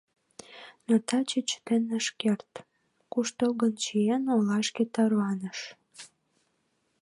[0.87, 2.51] Но таче чытен ыш керт,
[3.11, 5.59] куштылгын чиен, олашке тарваныш.